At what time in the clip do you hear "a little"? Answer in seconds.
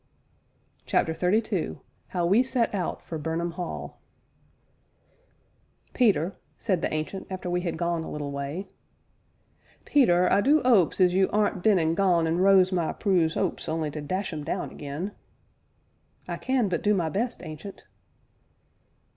8.03-8.31